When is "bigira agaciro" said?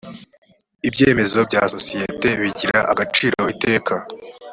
2.41-3.41